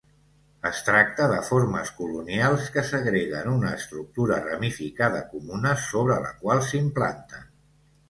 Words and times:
Es 0.69 0.77
tracta 0.87 1.27
de 1.31 1.37
formes 1.49 1.91
colonials 1.97 2.65
que 2.77 2.85
segreguen 2.93 3.53
una 3.53 3.75
estructura 3.83 4.43
ramificada 4.49 5.23
comuna 5.37 5.79
sobre 5.87 6.21
la 6.29 6.37
qual 6.45 6.69
s'implanten. 6.73 7.51